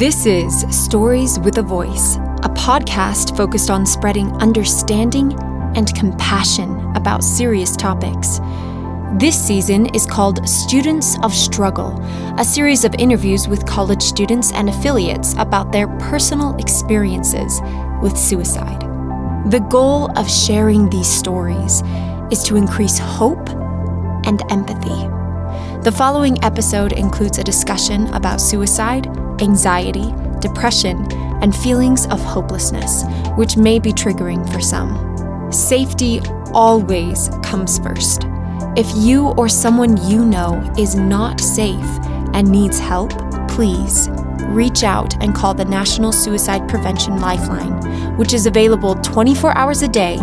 [0.00, 5.34] This is Stories with a Voice, a podcast focused on spreading understanding
[5.76, 8.40] and compassion about serious topics.
[9.18, 12.00] This season is called Students of Struggle,
[12.38, 17.60] a series of interviews with college students and affiliates about their personal experiences
[18.00, 18.80] with suicide.
[19.50, 21.82] The goal of sharing these stories
[22.32, 23.50] is to increase hope
[24.24, 25.10] and empathy.
[25.82, 29.06] The following episode includes a discussion about suicide,
[29.40, 31.10] anxiety, depression,
[31.42, 33.04] and feelings of hopelessness,
[33.36, 35.52] which may be triggering for some.
[35.52, 36.20] Safety
[36.52, 38.26] always comes first.
[38.76, 41.84] If you or someone you know is not safe
[42.34, 43.10] and needs help,
[43.48, 44.08] please
[44.50, 49.88] reach out and call the National Suicide Prevention Lifeline, which is available 24 hours a
[49.88, 50.18] day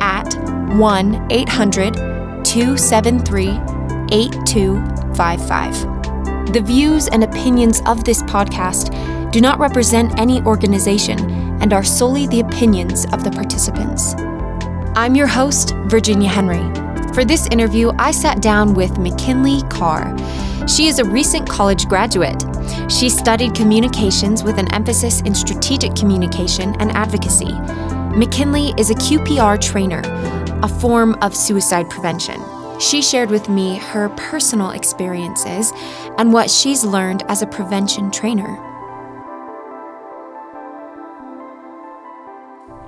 [0.00, 0.34] at
[0.76, 1.94] 1 800
[2.44, 3.48] 273
[4.10, 5.91] 8255.
[6.52, 8.92] The views and opinions of this podcast
[9.32, 11.18] do not represent any organization
[11.62, 14.14] and are solely the opinions of the participants.
[14.94, 16.60] I'm your host, Virginia Henry.
[17.14, 20.14] For this interview, I sat down with McKinley Carr.
[20.68, 22.44] She is a recent college graduate.
[22.90, 27.54] She studied communications with an emphasis in strategic communication and advocacy.
[28.14, 30.02] McKinley is a QPR trainer,
[30.62, 32.42] a form of suicide prevention.
[32.82, 35.72] She shared with me her personal experiences
[36.18, 38.58] and what she's learned as a prevention trainer.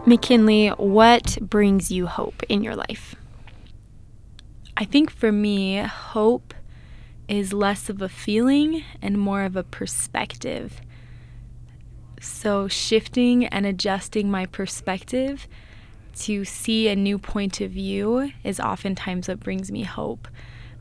[0.04, 3.14] McKinley, what brings you hope in your life?
[4.76, 6.54] I think for me, hope
[7.28, 10.80] is less of a feeling and more of a perspective.
[12.20, 15.46] So, shifting and adjusting my perspective
[16.16, 20.28] to see a new point of view is oftentimes what brings me hope.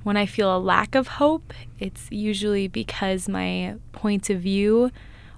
[0.04, 4.92] When I feel a lack of hope, it's usually because my point of view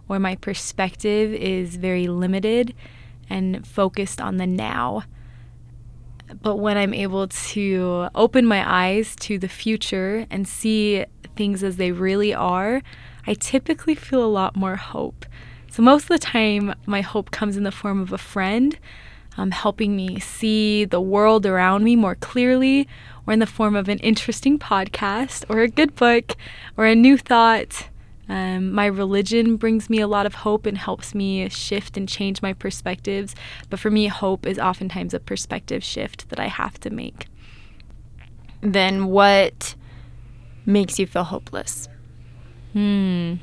[0.09, 2.73] or my perspective is very limited
[3.29, 5.03] and focused on the now.
[6.41, 11.77] But when I'm able to open my eyes to the future and see things as
[11.77, 12.81] they really are,
[13.27, 15.25] I typically feel a lot more hope.
[15.69, 18.77] So, most of the time, my hope comes in the form of a friend
[19.37, 22.87] um, helping me see the world around me more clearly,
[23.27, 26.35] or in the form of an interesting podcast, or a good book,
[26.77, 27.89] or a new thought.
[28.27, 32.41] Um, my religion brings me a lot of hope and helps me shift and change
[32.41, 33.35] my perspectives.
[33.69, 37.27] But for me, hope is oftentimes a perspective shift that I have to make.
[38.61, 39.75] Then what
[40.65, 41.87] makes you feel hopeless?
[42.73, 43.35] Hmm.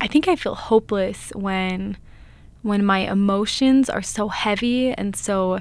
[0.00, 1.98] I think I feel hopeless when
[2.62, 5.60] when my emotions are so heavy and so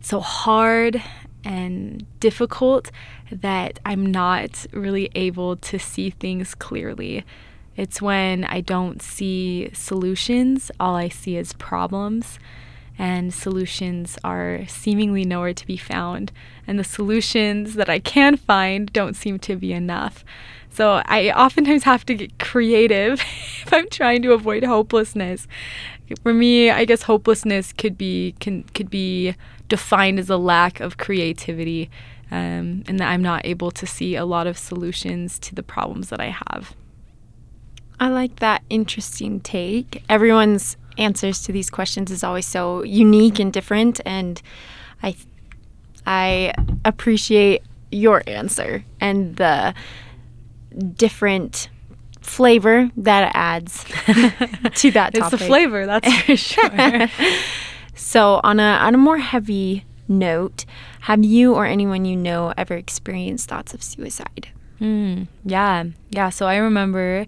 [0.00, 1.00] so hard
[1.44, 2.90] and difficult
[3.30, 7.24] that I'm not really able to see things clearly.
[7.76, 12.38] It's when I don't see solutions, all I see is problems,
[12.98, 16.32] and solutions are seemingly nowhere to be found.
[16.66, 20.24] And the solutions that I can find don't seem to be enough.
[20.72, 23.20] So I oftentimes have to get creative
[23.62, 25.46] if I'm trying to avoid hopelessness.
[26.22, 29.34] For me, I guess hopelessness could be can could be
[29.68, 31.90] defined as a lack of creativity,
[32.30, 36.08] um, and that I'm not able to see a lot of solutions to the problems
[36.10, 36.74] that I have.
[38.00, 40.02] I like that interesting take.
[40.08, 44.40] Everyone's answers to these questions is always so unique and different, and
[45.02, 45.16] I
[46.06, 46.54] I
[46.84, 49.74] appreciate your answer and the
[50.72, 51.68] different
[52.20, 53.84] flavor that adds
[54.74, 55.16] to that topic.
[55.16, 57.08] It's the flavor, that's for sure.
[57.94, 60.64] so on a on a more heavy note,
[61.02, 64.48] have you or anyone you know ever experienced thoughts of suicide?
[64.80, 66.28] Mm, yeah, yeah.
[66.30, 67.26] So I remember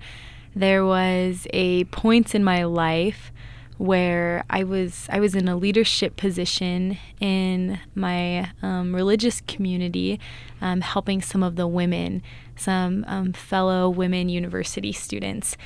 [0.55, 3.33] there was a point in my life
[3.79, 10.21] where I was I was in a leadership position in my um, religious community,
[10.61, 12.23] um, helping some of the women,
[12.57, 15.57] some um, fellow women university students,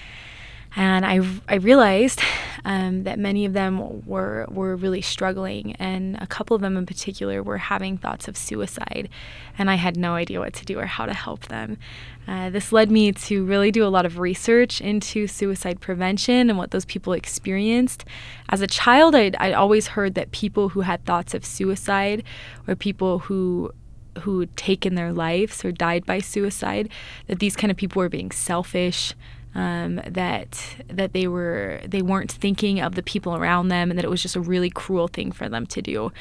[0.79, 2.21] and I, I realized
[2.65, 6.87] um, that many of them were were really struggling, and a couple of them in
[6.87, 9.09] particular were having thoughts of suicide,
[9.59, 11.79] and I had no idea what to do or how to help them.
[12.29, 16.57] Uh, this led me to really do a lot of research into suicide prevention and
[16.57, 18.05] what those people experienced.
[18.49, 22.23] As a child, I'd, I'd always heard that people who had thoughts of suicide
[22.69, 23.73] or people who
[24.21, 26.89] who taken their lives or died by suicide,
[27.27, 29.15] that these kind of people were being selfish,
[29.55, 34.05] um, that that they were they weren't thinking of the people around them, and that
[34.05, 36.13] it was just a really cruel thing for them to do.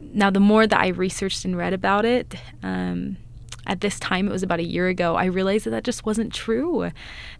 [0.00, 3.16] Now, the more that I researched and read about it, um,
[3.64, 6.34] at this time, it was about a year ago, I realized that that just wasn't
[6.34, 6.90] true.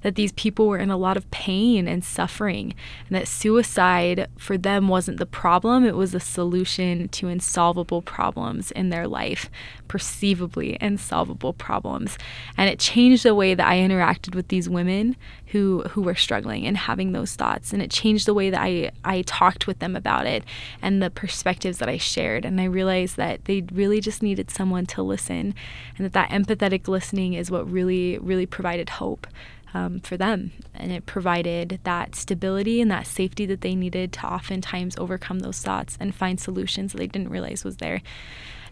[0.03, 2.75] That these people were in a lot of pain and suffering,
[3.09, 8.71] and that suicide for them wasn't the problem, it was a solution to insolvable problems
[8.71, 9.51] in their life,
[9.93, 12.17] perceivably insolvable problems.
[12.57, 15.17] And it changed the way that I interacted with these women
[15.49, 17.75] who, who were struggling and having those thoughts.
[17.75, 20.45] And it changed the way that I, I talked with them about it
[20.81, 22.47] and the perspectives that I shared.
[22.47, 25.55] And I realized that they really just needed someone to listen
[25.99, 29.27] and that that that empathetic listening is what really, really provided hope.
[29.75, 30.53] Um, for them.
[30.75, 35.61] And it provided that stability and that safety that they needed to oftentimes overcome those
[35.61, 38.03] thoughts and find solutions that they didn't realize was there.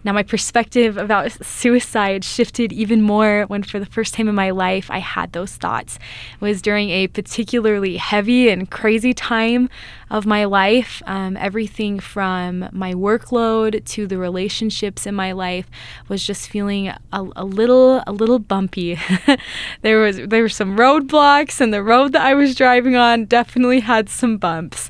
[0.03, 4.51] Now, my perspective about suicide shifted even more when, for the first time in my
[4.51, 5.97] life, I had those thoughts.
[5.97, 9.69] It was during a particularly heavy and crazy time
[10.11, 11.03] of my life.
[11.07, 15.69] Um, everything from my workload to the relationships in my life
[16.09, 18.99] was just feeling a, a little, a little bumpy.
[19.83, 23.81] there was there were some roadblocks, and the road that I was driving on definitely
[23.81, 24.89] had some bumps.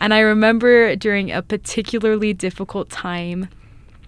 [0.00, 3.48] And I remember during a particularly difficult time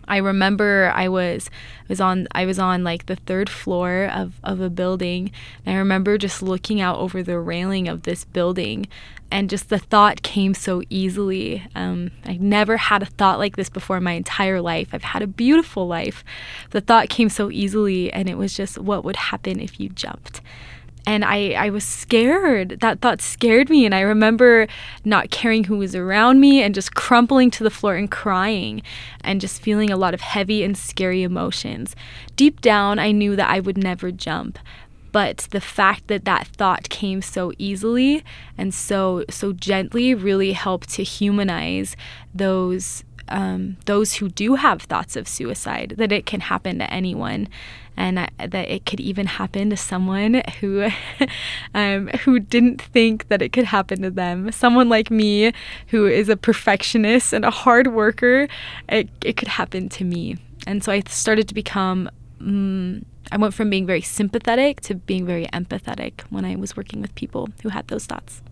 [0.09, 1.51] I remember I was
[1.89, 5.31] was on I was on like the third floor of, of a building
[5.65, 8.87] and I remember just looking out over the railing of this building
[9.31, 11.67] and just the thought came so easily.
[11.75, 14.91] Um, I never had a thought like this before in my entire life.
[14.93, 16.23] I've had a beautiful life.
[16.71, 20.41] The thought came so easily and it was just what would happen if you jumped
[21.07, 22.81] and I, I was scared.
[22.81, 23.85] That thought scared me.
[23.85, 24.67] And I remember
[25.05, 28.83] not caring who was around me and just crumpling to the floor and crying
[29.23, 31.95] and just feeling a lot of heavy and scary emotions.
[32.37, 34.59] Deep down, I knew that I would never jump.
[35.13, 38.25] But the fact that that thought came so easily
[38.59, 41.97] and so so gently really helped to humanize
[42.35, 47.49] those um, those who do have thoughts of suicide, that it can happen to anyone,
[47.97, 50.89] and uh, that it could even happen to someone who
[51.75, 54.51] um, who didn't think that it could happen to them.
[54.53, 55.53] Someone like me,
[55.89, 58.49] who is a perfectionist and a hard worker,
[58.89, 60.37] it, it could happen to me.
[60.67, 62.11] And so I started to become.
[62.41, 67.01] Um, I went from being very sympathetic to being very empathetic when I was working
[67.01, 68.43] with people who had those thoughts.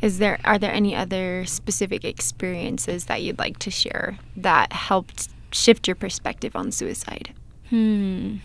[0.00, 5.28] Is there are there any other specific experiences that you'd like to share that helped
[5.50, 7.34] shift your perspective on suicide?
[7.70, 8.36] Hmm.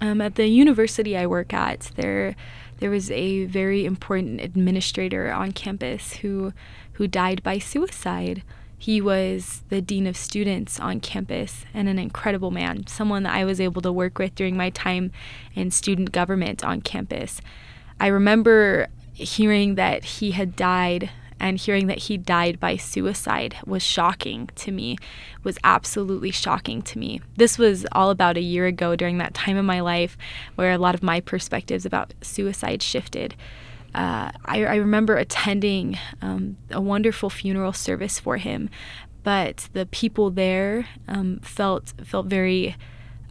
[0.00, 2.36] Um, at the university I work at, there
[2.78, 6.52] there was a very important administrator on campus who
[6.94, 8.42] who died by suicide.
[8.78, 13.44] He was the dean of students on campus and an incredible man, someone that I
[13.44, 15.12] was able to work with during my time
[15.54, 17.40] in student government on campus.
[17.98, 23.82] I remember hearing that he had died and hearing that he died by suicide was
[23.82, 24.96] shocking to me
[25.42, 27.20] was absolutely shocking to me.
[27.36, 30.16] This was all about a year ago during that time of my life
[30.54, 33.34] where a lot of my perspectives about suicide shifted.
[33.94, 38.68] Uh, I, I, remember attending um, a wonderful funeral service for him
[39.26, 42.76] but the people there um, felt felt very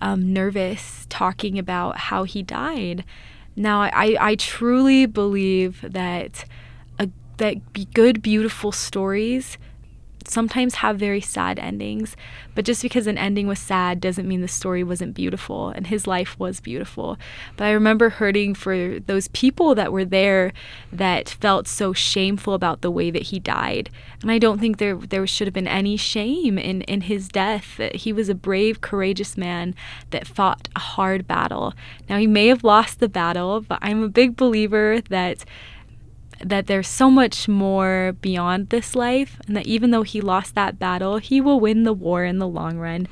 [0.01, 3.05] um, nervous talking about how he died
[3.55, 6.45] now, I, I truly believe that
[6.99, 9.57] a, that good, beautiful stories
[10.27, 12.15] sometimes have very sad endings,
[12.53, 16.07] but just because an ending was sad doesn't mean the story wasn't beautiful, and his
[16.07, 17.17] life was beautiful.
[17.57, 20.53] But I remember hurting for those people that were there
[20.91, 23.89] that felt so shameful about the way that he died.
[24.21, 27.79] And I don't think there there should have been any shame in, in his death.
[27.93, 29.75] He was a brave, courageous man
[30.09, 31.73] that fought a hard battle.
[32.09, 35.45] Now he may have lost the battle, but I'm a big believer that
[36.43, 40.79] that there's so much more beyond this life, and that even though he lost that
[40.79, 43.07] battle, he will win the war in the long run.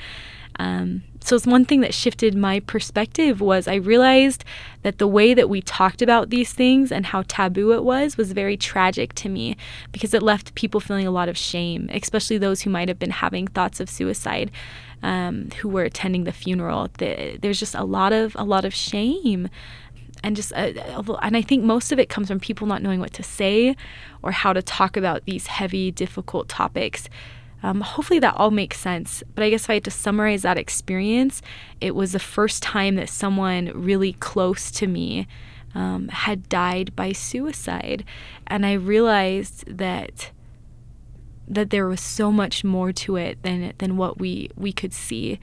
[0.59, 4.43] Um, so it's one thing that shifted my perspective was I realized
[4.83, 8.33] that the way that we talked about these things and how taboo it was was
[8.33, 9.55] very tragic to me
[9.91, 13.09] because it left people feeling a lot of shame, especially those who might have been
[13.09, 14.51] having thoughts of suicide,
[15.01, 16.89] um, who were attending the funeral.
[16.97, 19.49] There's just a lot of a lot of shame
[20.23, 20.71] and just uh,
[21.21, 23.75] and I think most of it comes from people not knowing what to say
[24.21, 27.09] or how to talk about these heavy, difficult topics.
[27.61, 29.23] Um, hopefully that all makes sense.
[29.35, 31.41] But I guess if I had to summarize that experience,
[31.79, 35.27] it was the first time that someone really close to me
[35.75, 38.05] um, had died by suicide,
[38.47, 40.31] and I realized that
[41.47, 45.39] that there was so much more to it than than what we we could see,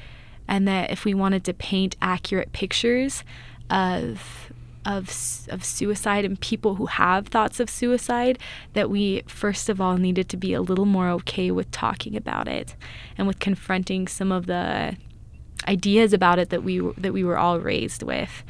[0.46, 3.24] and that if we wanted to paint accurate pictures
[3.70, 4.52] of
[4.90, 5.08] of
[5.48, 8.38] of suicide and people who have thoughts of suicide
[8.72, 12.48] that we first of all needed to be a little more okay with talking about
[12.48, 12.74] it
[13.16, 14.96] and with confronting some of the
[15.68, 18.44] ideas about it that we that we were all raised with.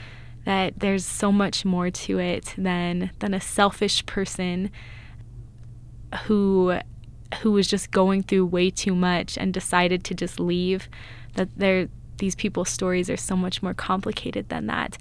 [0.45, 4.71] That there's so much more to it than than a selfish person
[6.25, 6.79] who
[7.43, 10.89] who was just going through way too much and decided to just leave.
[11.35, 14.99] That there these people's stories are so much more complicated than that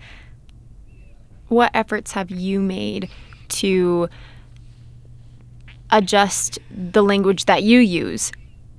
[1.49, 3.09] what efforts have you made
[3.49, 4.07] to
[5.91, 8.31] adjust the language that you use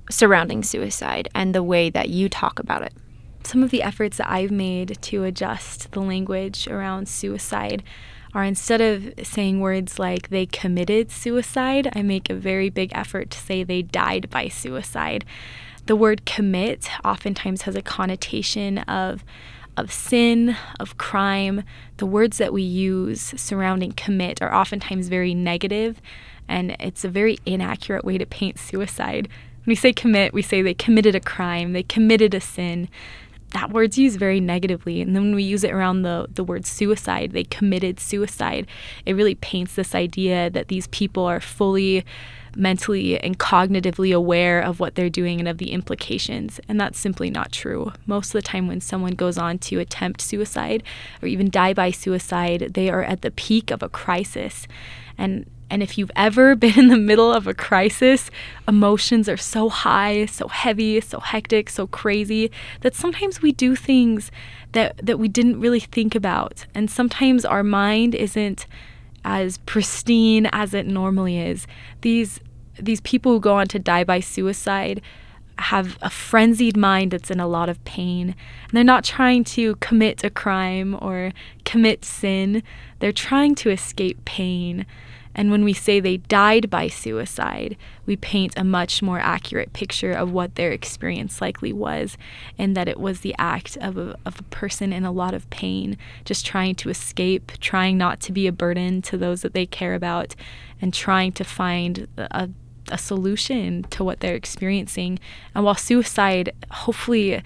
[0.09, 2.93] surrounding suicide and the way that you talk about it
[3.43, 7.83] some of the efforts that I've made to adjust the language around suicide
[8.33, 13.29] are instead of saying words like they committed suicide, I make a very big effort
[13.31, 15.25] to say they died by suicide.
[15.85, 19.25] The word commit oftentimes has a connotation of
[19.77, 21.63] of sin, of crime.
[21.97, 26.01] The words that we use surrounding commit are oftentimes very negative,
[26.47, 29.27] and it's a very inaccurate way to paint suicide.
[29.63, 32.89] When we say commit, we say they committed a crime, they committed a sin
[33.51, 35.01] that word's used very negatively.
[35.01, 38.67] And then when we use it around the, the word suicide, they committed suicide,
[39.05, 42.05] it really paints this idea that these people are fully
[42.55, 46.59] mentally and cognitively aware of what they're doing and of the implications.
[46.67, 47.93] And that's simply not true.
[48.05, 50.83] Most of the time, when someone goes on to attempt suicide
[51.21, 54.67] or even die by suicide, they are at the peak of a crisis.
[55.17, 58.29] And and if you've ever been in the middle of a crisis,
[58.67, 64.31] emotions are so high, so heavy, so hectic, so crazy that sometimes we do things
[64.73, 66.65] that, that we didn't really think about.
[66.75, 68.67] And sometimes our mind isn't
[69.23, 71.67] as pristine as it normally is.
[72.01, 72.39] These
[72.79, 75.01] these people who go on to die by suicide
[75.59, 78.29] have a frenzied mind that's in a lot of pain.
[78.29, 81.31] And they're not trying to commit a crime or
[81.65, 82.63] commit sin.
[82.99, 84.85] They're trying to escape pain.
[85.33, 90.11] And when we say they died by suicide, we paint a much more accurate picture
[90.11, 92.17] of what their experience likely was,
[92.57, 95.49] and that it was the act of a, of a person in a lot of
[95.49, 99.65] pain, just trying to escape, trying not to be a burden to those that they
[99.65, 100.35] care about,
[100.81, 102.49] and trying to find a,
[102.89, 105.19] a solution to what they're experiencing.
[105.55, 107.41] And while suicide hopefully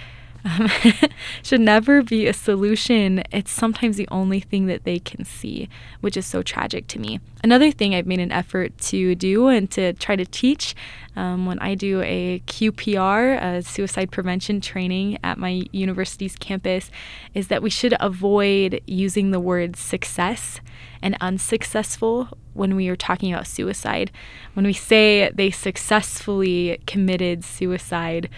[0.46, 0.70] um,
[1.44, 3.24] should never be a solution.
[3.32, 5.68] It's sometimes the only thing that they can see,
[6.02, 7.20] which is so tragic to me.
[7.44, 10.76] Another thing I've made an effort to do and to try to teach
[11.16, 16.92] um, when I do a QPR, a suicide prevention training at my university's campus,
[17.34, 20.60] is that we should avoid using the words success
[21.02, 24.12] and unsuccessful when we are talking about suicide.
[24.54, 28.30] When we say they successfully committed suicide,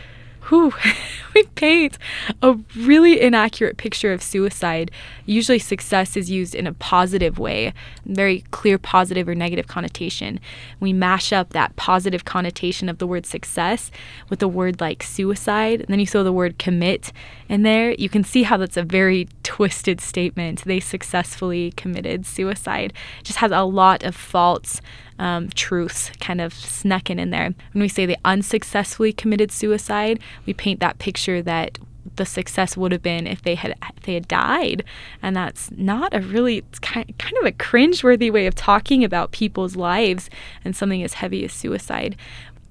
[0.49, 0.73] whew,
[1.35, 1.97] we paint
[2.41, 4.91] a really inaccurate picture of suicide.
[5.25, 7.73] Usually, success is used in a positive way,
[8.05, 10.39] very clear positive or negative connotation.
[10.79, 13.91] We mash up that positive connotation of the word success
[14.29, 17.11] with the word like suicide, and then you throw the word commit
[17.49, 17.93] in there.
[17.93, 20.63] You can see how that's a very twisted statement.
[20.65, 22.93] They successfully committed suicide.
[23.19, 24.81] It just has a lot of false
[25.19, 27.53] um, truths kind of snuck in in there.
[27.73, 31.79] When we say they unsuccessfully committed suicide, we paint that picture that
[32.15, 34.83] the success would have been if they had if they had died,
[35.21, 39.75] and that's not a really kind kind of a cringeworthy way of talking about people's
[39.75, 40.29] lives
[40.63, 42.15] and something as heavy as suicide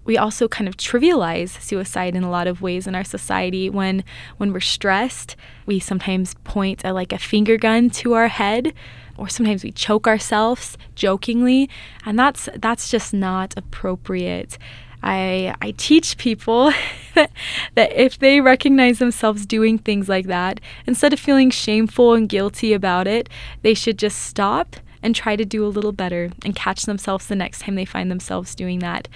[0.06, 3.68] we also kind of trivialize suicide in a lot of ways in our society.
[3.68, 4.04] When
[4.38, 5.36] when we're stressed
[5.66, 8.72] we sometimes point a, like a finger gun to our head
[9.18, 11.68] or sometimes we choke ourselves jokingly
[12.04, 14.58] and that's that's just not appropriate.
[15.02, 16.72] I, I teach people
[17.14, 22.72] that if they recognize themselves doing things like that, instead of feeling shameful and guilty
[22.72, 23.28] about it,
[23.62, 27.36] they should just stop and try to do a little better and catch themselves the
[27.36, 29.08] next time they find themselves doing that.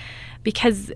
[0.43, 0.93] Because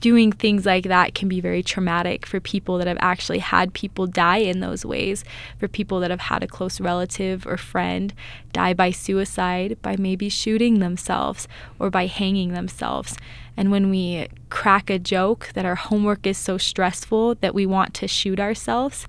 [0.00, 4.06] doing things like that can be very traumatic for people that have actually had people
[4.06, 5.24] die in those ways,
[5.58, 8.14] for people that have had a close relative or friend
[8.52, 11.46] die by suicide, by maybe shooting themselves
[11.78, 13.16] or by hanging themselves.
[13.56, 17.94] And when we crack a joke that our homework is so stressful that we want
[17.94, 19.06] to shoot ourselves,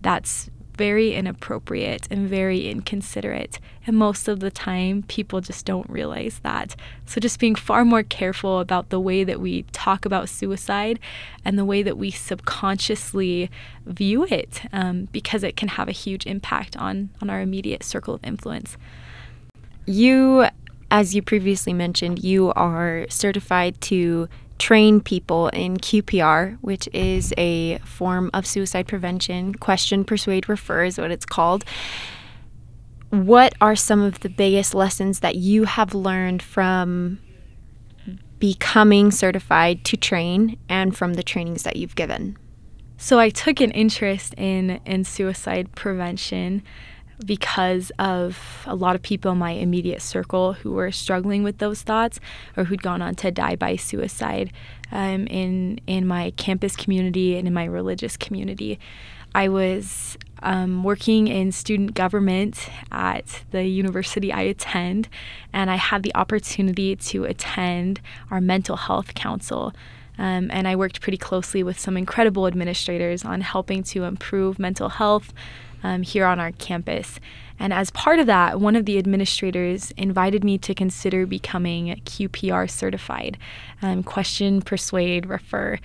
[0.00, 3.58] that's very inappropriate and very inconsiderate.
[3.86, 6.76] And most of the time, people just don't realize that.
[7.06, 10.98] So, just being far more careful about the way that we talk about suicide
[11.44, 13.50] and the way that we subconsciously
[13.86, 18.14] view it, um, because it can have a huge impact on, on our immediate circle
[18.14, 18.76] of influence.
[19.86, 20.46] You,
[20.90, 27.78] as you previously mentioned, you are certified to train people in QPR, which is a
[27.78, 29.54] form of suicide prevention.
[29.54, 31.64] Question, persuade, refer is what it's called.
[33.10, 37.18] What are some of the biggest lessons that you have learned from
[38.38, 42.36] becoming certified to train and from the trainings that you've given?
[42.96, 46.62] So I took an interest in in suicide prevention
[47.24, 51.82] because of a lot of people in my immediate circle who were struggling with those
[51.82, 52.20] thoughts
[52.56, 54.52] or who'd gone on to die by suicide
[54.92, 58.78] um, in in my campus community and in my religious community.
[59.34, 65.08] I was um, working in student government at the university I attend,
[65.52, 69.72] and I had the opportunity to attend our mental health council.
[70.16, 74.90] Um, and I worked pretty closely with some incredible administrators on helping to improve mental
[74.90, 75.32] health
[75.84, 77.20] um, here on our campus.
[77.60, 82.68] And as part of that, one of the administrators invited me to consider becoming QPR
[82.68, 83.38] certified
[83.80, 85.78] um, question, persuade, refer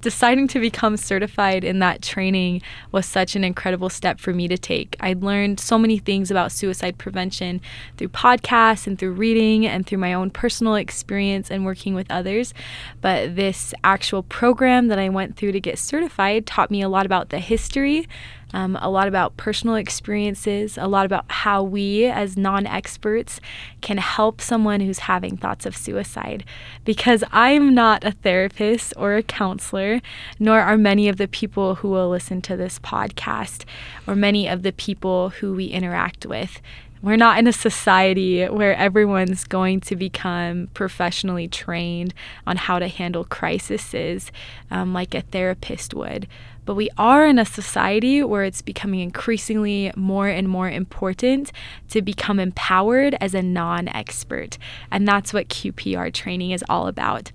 [0.00, 4.56] deciding to become certified in that training was such an incredible step for me to
[4.56, 4.96] take.
[5.00, 7.60] I learned so many things about suicide prevention
[7.96, 12.54] through podcasts and through reading and through my own personal experience and working with others.
[13.00, 17.06] But this actual program that I went through to get certified taught me a lot
[17.06, 18.08] about the history
[18.52, 23.40] um, a lot about personal experiences, a lot about how we, as non experts,
[23.80, 26.44] can help someone who's having thoughts of suicide.
[26.84, 30.00] Because I'm not a therapist or a counselor,
[30.38, 33.64] nor are many of the people who will listen to this podcast
[34.06, 36.60] or many of the people who we interact with.
[37.02, 42.12] We're not in a society where everyone's going to become professionally trained
[42.46, 44.30] on how to handle crises
[44.70, 46.28] um, like a therapist would.
[46.64, 51.52] But we are in a society where it's becoming increasingly more and more important
[51.88, 54.58] to become empowered as a non expert.
[54.90, 57.32] And that's what QPR training is all about.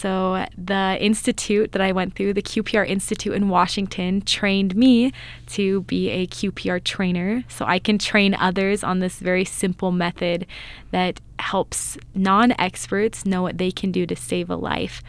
[0.00, 5.12] So, the institute that I went through, the QPR Institute in Washington, trained me
[5.48, 10.46] to be a QPR trainer so I can train others on this very simple method
[10.90, 15.02] that helps non experts know what they can do to save a life.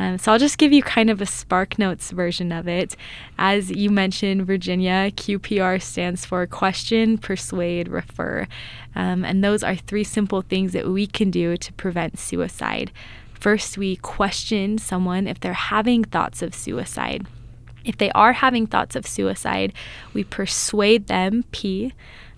[0.00, 2.96] Um, so I'll just give you kind of a Spark Notes version of it.
[3.38, 8.48] As you mentioned, Virginia, QPR stands for question, persuade, refer.
[8.94, 12.92] Um, and those are three simple things that we can do to prevent suicide.
[13.34, 17.26] First, we question someone if they're having thoughts of suicide.
[17.84, 19.74] If they are having thoughts of suicide,
[20.14, 21.92] we persuade them, P,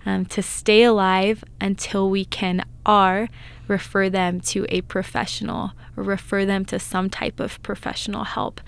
[0.05, 3.29] um, to stay alive until we can R,
[3.67, 8.61] refer them to a professional or refer them to some type of professional help.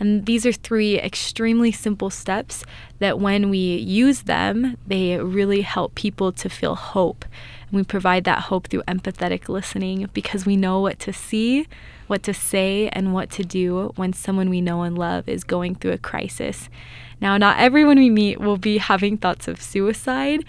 [0.00, 2.64] And these are three extremely simple steps
[3.00, 7.24] that, when we use them, they really help people to feel hope.
[7.68, 11.66] And we provide that hope through empathetic listening because we know what to see,
[12.06, 15.74] what to say, and what to do when someone we know and love is going
[15.74, 16.68] through a crisis.
[17.20, 20.44] Now, not everyone we meet will be having thoughts of suicide,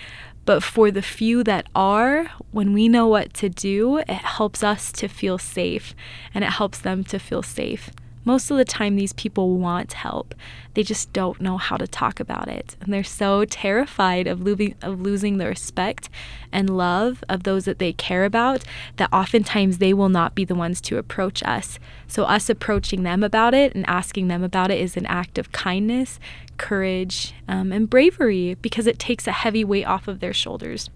[0.49, 4.91] but for the few that are, when we know what to do, it helps us
[4.93, 5.93] to feel safe
[6.33, 7.91] and it helps them to feel safe.
[8.25, 10.33] Most of the time, these people want help.
[10.73, 12.75] They just don't know how to talk about it.
[12.81, 16.09] And they're so terrified of, lo- of losing the respect
[16.51, 18.63] and love of those that they care about
[18.97, 21.77] that oftentimes they will not be the ones to approach us.
[22.07, 25.51] So, us approaching them about it and asking them about it is an act of
[25.51, 26.19] kindness,
[26.59, 30.89] courage, um, and bravery because it takes a heavy weight off of their shoulders.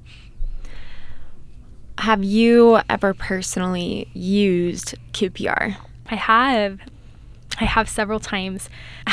[1.97, 5.77] Have you ever personally used QPR?
[6.09, 6.79] I have.
[7.59, 8.69] I have several times.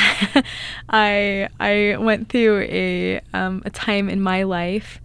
[0.89, 4.99] I I went through a um, a time in my life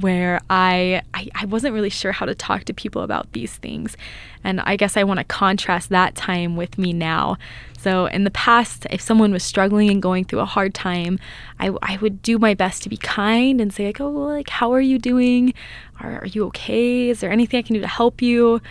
[0.00, 3.96] where I, I I wasn't really sure how to talk to people about these things,
[4.42, 7.36] and I guess I want to contrast that time with me now.
[7.84, 11.18] So in the past, if someone was struggling and going through a hard time,
[11.60, 14.72] I, I would do my best to be kind and say like, oh, like how
[14.72, 15.52] are you doing?
[16.00, 17.10] Are, are you okay?
[17.10, 18.62] Is there anything I can do to help you?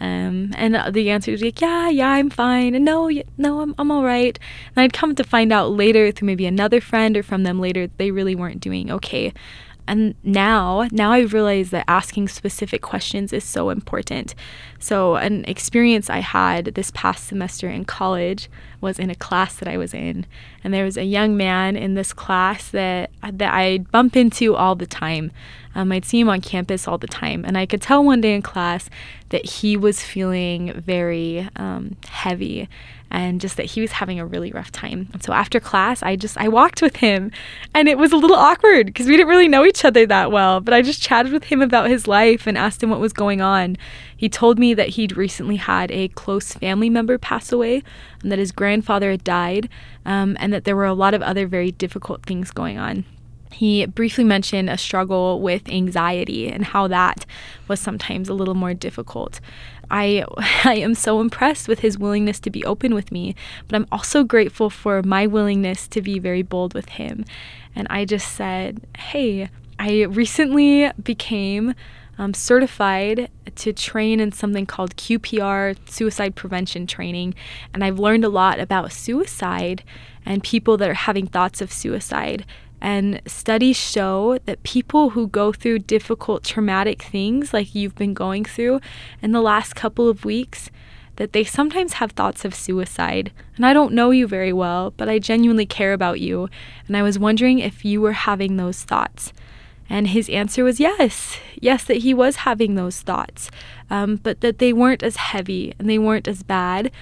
[0.00, 2.76] Um, and the answer is like, yeah, yeah, I'm fine.
[2.76, 4.38] And no, no, I'm, I'm all right.
[4.74, 7.88] And I'd come to find out later through maybe another friend or from them later,
[7.96, 9.32] they really weren't doing okay.
[9.90, 14.36] And now, now I realize that asking specific questions is so important.
[14.78, 18.48] So, an experience I had this past semester in college
[18.80, 20.26] was in a class that I was in,
[20.62, 24.76] and there was a young man in this class that that I bump into all
[24.76, 25.32] the time.
[25.74, 28.32] Um, I'd see him on campus all the time, and I could tell one day
[28.32, 28.88] in class
[29.30, 32.68] that he was feeling very um, heavy
[33.10, 35.08] and just that he was having a really rough time.
[35.12, 37.30] And so after class, I just I walked with him,
[37.74, 40.60] and it was a little awkward because we didn't really know each other that well.
[40.60, 43.40] But I just chatted with him about his life and asked him what was going
[43.40, 43.76] on.
[44.16, 47.82] He told me that he'd recently had a close family member pass away,
[48.22, 49.68] and that his grandfather had died,
[50.04, 53.04] um, and that there were a lot of other very difficult things going on.
[53.52, 57.26] He briefly mentioned a struggle with anxiety and how that
[57.68, 59.40] was sometimes a little more difficult.
[59.90, 60.24] I
[60.64, 63.34] I am so impressed with his willingness to be open with me,
[63.66, 67.24] but I'm also grateful for my willingness to be very bold with him.
[67.74, 71.74] And I just said, "Hey, I recently became
[72.18, 77.34] um, certified to train in something called QPR, suicide prevention training,
[77.72, 79.82] and I've learned a lot about suicide
[80.26, 82.44] and people that are having thoughts of suicide.
[82.80, 88.44] And studies show that people who go through difficult traumatic things like you've been going
[88.44, 88.80] through
[89.20, 90.70] in the last couple of weeks,
[91.16, 93.30] that they sometimes have thoughts of suicide.
[93.56, 96.48] And I don't know you very well, but I genuinely care about you.
[96.86, 99.34] And I was wondering if you were having those thoughts.
[99.90, 103.50] And his answer was yes, yes, that he was having those thoughts,
[103.90, 106.92] um, but that they weren't as heavy and they weren't as bad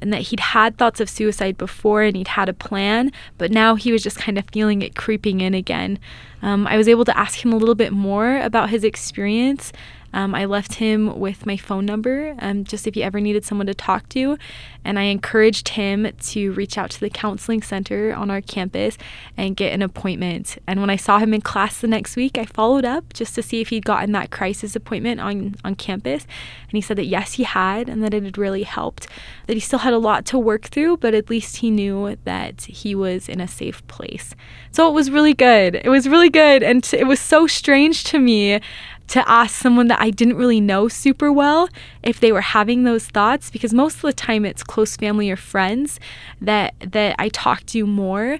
[0.00, 3.74] and that he'd had thoughts of suicide before and he'd had a plan, but now
[3.74, 5.98] he was just kind of feeling it creeping in again.
[6.42, 9.72] Um, I was able to ask him a little bit more about his experience
[10.16, 13.66] um, I left him with my phone number um, just if he ever needed someone
[13.66, 14.38] to talk to.
[14.82, 18.96] And I encouraged him to reach out to the counseling center on our campus
[19.36, 20.56] and get an appointment.
[20.66, 23.42] And when I saw him in class the next week, I followed up just to
[23.42, 26.24] see if he'd gotten that crisis appointment on, on campus.
[26.62, 29.08] And he said that yes, he had, and that it had really helped.
[29.48, 32.62] That he still had a lot to work through, but at least he knew that
[32.62, 34.34] he was in a safe place.
[34.70, 35.74] So it was really good.
[35.74, 36.62] It was really good.
[36.62, 38.60] And t- it was so strange to me
[39.08, 41.68] to ask someone that I didn't really know super well
[42.02, 45.36] if they were having those thoughts because most of the time it's close family or
[45.36, 46.00] friends
[46.40, 48.38] that that I talk to more.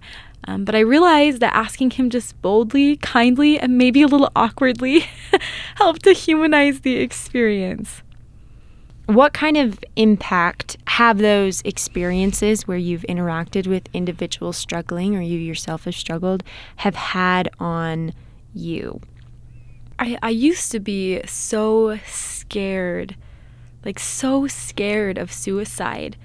[0.49, 5.05] Um, but I realized that asking him just boldly, kindly, and maybe a little awkwardly
[5.75, 8.03] helped to humanize the experience.
[9.07, 15.39] What kind of impact have those experiences where you've interacted with individuals struggling or you
[15.39, 16.45] yourself have struggled
[16.77, 18.13] have had on
[18.55, 19.01] you?
[19.99, 23.17] I, I used to be so scared,
[23.85, 26.17] like so scared of suicide.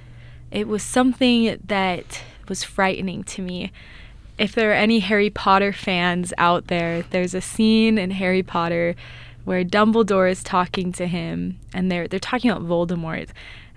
[0.51, 3.71] It was something that was frightening to me.
[4.37, 8.95] If there are any Harry Potter fans out there, there's a scene in Harry Potter
[9.45, 13.29] where Dumbledore is talking to him and they're they're talking about Voldemort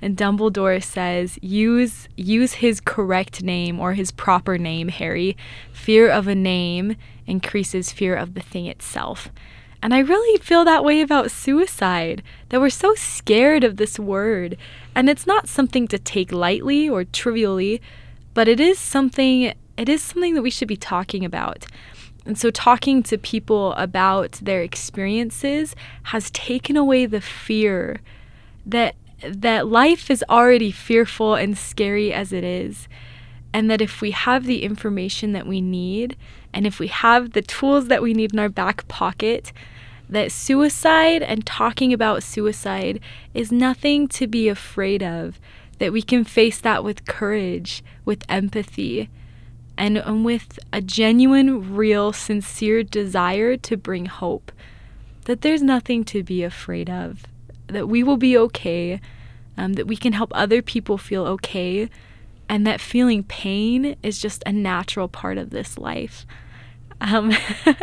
[0.03, 5.37] and Dumbledore says use use his correct name or his proper name Harry
[5.73, 9.31] fear of a name increases fear of the thing itself
[9.85, 14.57] and I really feel that way about suicide, that we're so scared of this word.
[14.95, 17.83] And it's not something to take lightly or trivially,
[18.33, 21.67] but it is something it is something that we should be talking about.
[22.25, 28.01] And so talking to people about their experiences has taken away the fear
[28.65, 32.89] that that life is already fearful and scary as it is.
[33.53, 36.17] And that if we have the information that we need
[36.55, 39.53] and if we have the tools that we need in our back pocket,
[40.09, 43.01] that suicide and talking about suicide
[43.33, 45.41] is nothing to be afraid of,
[45.79, 49.09] that we can face that with courage, with empathy,
[49.77, 54.53] and, and with a genuine, real, sincere desire to bring hope.
[55.25, 57.25] That there's nothing to be afraid of,
[57.67, 59.01] that we will be okay,
[59.57, 61.89] um, that we can help other people feel okay,
[62.49, 66.27] and that feeling pain is just a natural part of this life.
[67.05, 67.33] Um,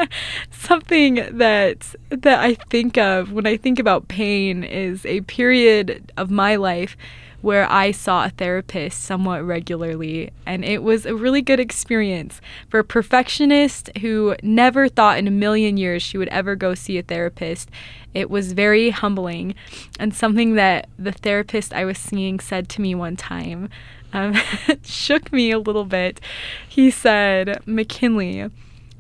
[0.51, 6.31] something that that I think of when I think about pain is a period of
[6.31, 6.97] my life
[7.41, 12.79] where I saw a therapist somewhat regularly, and it was a really good experience for
[12.79, 17.03] a perfectionist who never thought in a million years she would ever go see a
[17.03, 17.69] therapist.
[18.13, 19.55] It was very humbling,
[19.99, 23.69] and something that the therapist I was seeing said to me one time
[24.13, 24.36] um,
[24.84, 26.19] shook me a little bit.
[26.67, 28.49] He said, McKinley,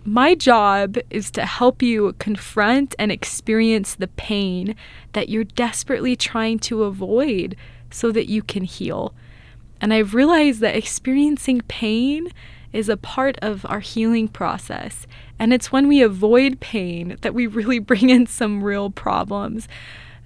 [0.03, 4.75] my job is to help you confront and experience the pain
[5.13, 7.55] that you're desperately trying to avoid
[7.91, 9.13] so that you can heal.
[9.79, 12.29] And I've realized that experiencing pain
[12.73, 15.05] is a part of our healing process.
[15.37, 19.67] And it's when we avoid pain that we really bring in some real problems.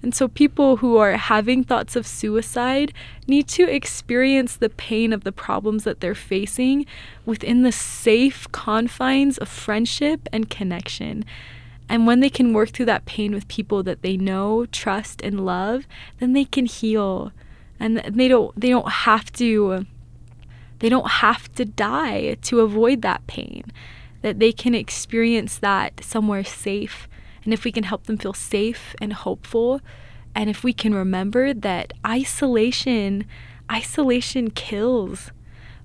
[0.02, 2.92] And so, people who are having thoughts of suicide
[3.26, 6.86] need to experience the pain of the problems that they're facing
[7.24, 11.24] within the safe confines of friendship and connection.
[11.88, 15.44] And when they can work through that pain with people that they know, trust, and
[15.44, 15.86] love,
[16.18, 17.32] then they can heal.
[17.78, 19.86] And they don't they don't have to
[20.78, 23.64] they don't have to die to avoid that pain.
[24.22, 27.08] That they can experience that somewhere safe
[27.46, 29.80] and if we can help them feel safe and hopeful,
[30.34, 33.24] and if we can remember that isolation,
[33.70, 35.30] isolation kills,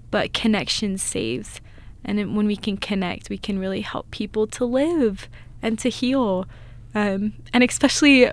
[0.10, 1.62] but connection saves.
[2.04, 5.30] And when we can connect, we can really help people to live
[5.62, 6.48] and to heal.
[6.96, 8.32] Um, and especially,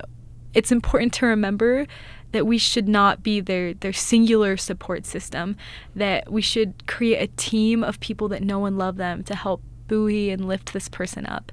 [0.54, 1.86] it's important to remember
[2.32, 5.54] that we should not be their, their singular support system,
[5.94, 9.62] that we should create a team of people that know and love them to help
[9.86, 11.52] buoy and lift this person up.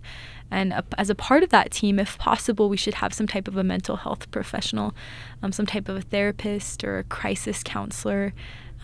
[0.51, 3.57] And as a part of that team, if possible, we should have some type of
[3.57, 4.93] a mental health professional,
[5.41, 8.33] um, some type of a therapist or a crisis counselor,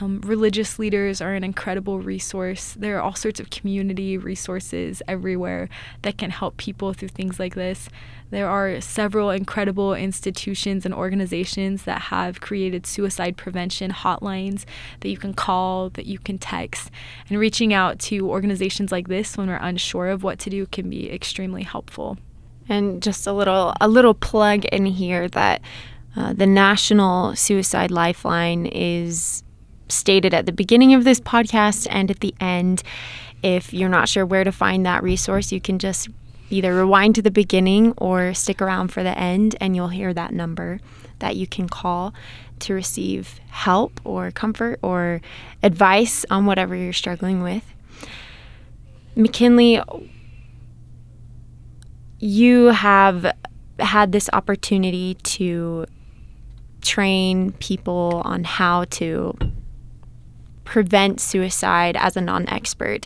[0.02, 2.76] um, religious leaders are an incredible resource.
[2.78, 5.69] There are all sorts of community resources everywhere
[6.02, 7.88] that can help people through things like this.
[8.32, 14.63] There are several incredible institutions and organizations that have created suicide prevention hotlines
[15.02, 16.89] that you can call, that you can text.
[17.30, 20.89] And reaching out to organizations like this when we're unsure of what to do can
[20.89, 22.17] be extremely helpful.
[22.70, 25.62] And just a little a little plug in here that
[26.15, 29.44] uh, the National Suicide Lifeline is
[29.89, 32.82] stated at the beginning of this podcast and at the end.
[33.44, 36.08] If you're not sure where to find that resource, you can just
[36.51, 40.33] either rewind to the beginning or stick around for the end, and you'll hear that
[40.33, 40.79] number
[41.19, 42.13] that you can call
[42.59, 45.21] to receive help or comfort or
[45.63, 47.63] advice on whatever you're struggling with.
[49.15, 49.81] McKinley,
[52.19, 53.33] you have
[53.79, 55.85] had this opportunity to
[56.81, 59.35] train people on how to
[60.63, 63.05] prevent suicide as a non expert.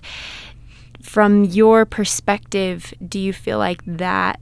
[1.05, 4.39] From your perspective, do you feel like that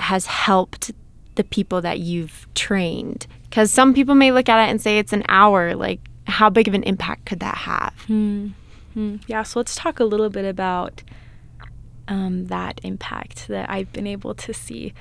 [0.00, 0.90] has helped
[1.36, 3.28] the people that you've trained?
[3.44, 5.76] Because some people may look at it and say it's an hour.
[5.76, 7.94] Like, how big of an impact could that have?
[8.08, 9.16] Mm-hmm.
[9.28, 11.04] Yeah, so let's talk a little bit about
[12.08, 14.92] um, that impact that I've been able to see.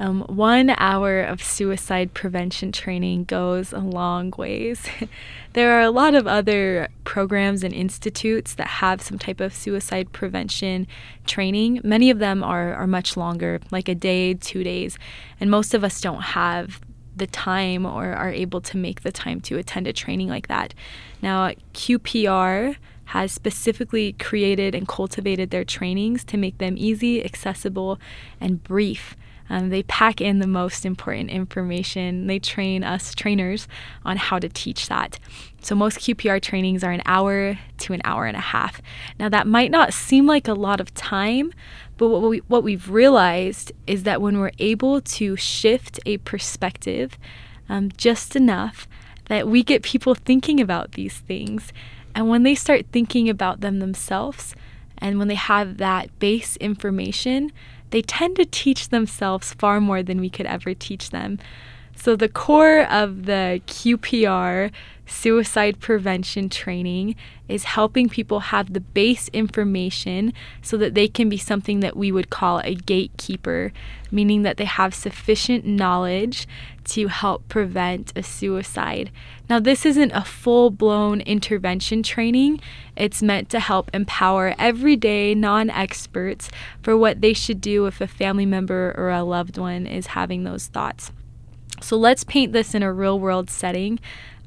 [0.00, 4.86] Um, one hour of suicide prevention training goes a long ways.
[5.54, 10.12] there are a lot of other programs and institutes that have some type of suicide
[10.12, 10.86] prevention
[11.26, 11.80] training.
[11.82, 14.98] Many of them are, are much longer, like a day, two days,
[15.40, 16.80] and most of us don't have
[17.16, 20.74] the time or are able to make the time to attend a training like that.
[21.20, 27.98] Now, QPR has specifically created and cultivated their trainings to make them easy, accessible,
[28.40, 29.16] and brief
[29.50, 32.26] um, they pack in the most important information.
[32.26, 33.66] They train us trainers
[34.04, 35.18] on how to teach that.
[35.60, 38.80] So, most QPR trainings are an hour to an hour and a half.
[39.18, 41.52] Now, that might not seem like a lot of time,
[41.96, 47.18] but what, we, what we've realized is that when we're able to shift a perspective
[47.68, 48.86] um, just enough,
[49.26, 51.72] that we get people thinking about these things.
[52.14, 54.54] And when they start thinking about them themselves,
[54.98, 57.52] and when they have that base information,
[57.90, 61.38] they tend to teach themselves far more than we could ever teach them.
[62.00, 64.70] So, the core of the QPR
[65.04, 67.16] suicide prevention training
[67.48, 70.32] is helping people have the base information
[70.62, 73.72] so that they can be something that we would call a gatekeeper,
[74.12, 76.46] meaning that they have sufficient knowledge
[76.84, 79.10] to help prevent a suicide.
[79.50, 82.60] Now, this isn't a full blown intervention training,
[82.94, 86.48] it's meant to help empower everyday non experts
[86.80, 90.44] for what they should do if a family member or a loved one is having
[90.44, 91.10] those thoughts.
[91.80, 93.98] So, let's paint this in a real world setting.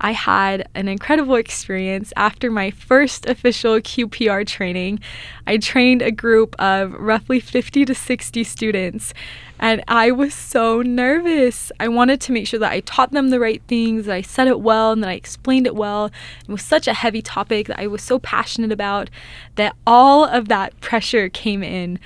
[0.03, 4.99] I had an incredible experience after my first official QPR training.
[5.45, 9.13] I trained a group of roughly 50 to 60 students,
[9.59, 11.71] and I was so nervous.
[11.79, 14.47] I wanted to make sure that I taught them the right things, that I said
[14.47, 16.05] it well, and that I explained it well.
[16.05, 19.11] It was such a heavy topic that I was so passionate about
[19.55, 21.99] that all of that pressure came in.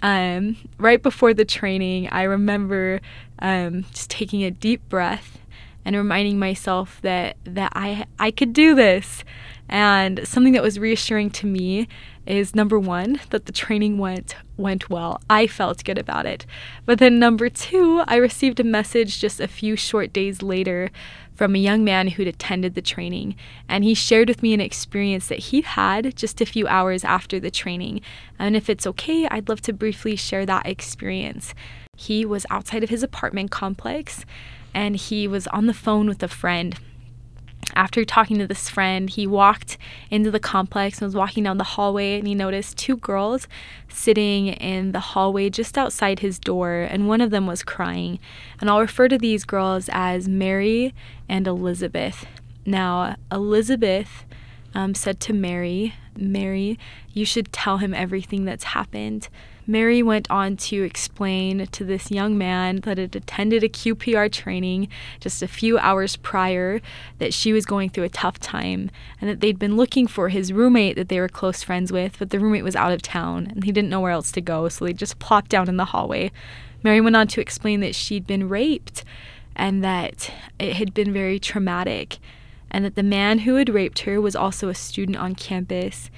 [0.00, 3.00] Um, right before the training, I remember
[3.42, 5.38] um, just taking a deep breath
[5.84, 9.24] and reminding myself that that I I could do this.
[9.68, 11.88] And something that was reassuring to me
[12.26, 15.20] is number 1 that the training went went well.
[15.28, 16.46] I felt good about it.
[16.86, 20.90] But then number 2, I received a message just a few short days later
[21.34, 23.34] from a young man who'd attended the training,
[23.68, 27.40] and he shared with me an experience that he had just a few hours after
[27.40, 28.02] the training.
[28.38, 31.54] And if it's okay, I'd love to briefly share that experience.
[31.96, 34.24] He was outside of his apartment complex
[34.72, 36.74] and he was on the phone with a friend.
[37.76, 39.78] After talking to this friend, he walked
[40.10, 43.46] into the complex and was walking down the hallway and he noticed two girls
[43.88, 48.18] sitting in the hallway just outside his door and one of them was crying.
[48.60, 50.94] And I'll refer to these girls as Mary
[51.28, 52.26] and Elizabeth.
[52.64, 54.24] Now, Elizabeth
[54.74, 56.78] um, said to Mary, Mary,
[57.12, 59.28] you should tell him everything that's happened
[59.66, 64.88] Mary went on to explain to this young man that had attended a QPR training
[65.20, 66.80] just a few hours prior
[67.18, 70.52] that she was going through a tough time and that they'd been looking for his
[70.52, 73.64] roommate that they were close friends with, but the roommate was out of town and
[73.64, 76.32] he didn't know where else to go, so they just plopped down in the hallway.
[76.82, 79.04] Mary went on to explain that she'd been raped
[79.54, 82.18] and that it had been very traumatic,
[82.70, 86.10] and that the man who had raped her was also a student on campus